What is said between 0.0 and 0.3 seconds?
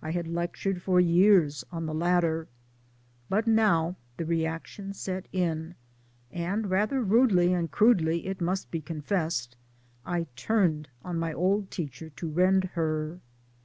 I had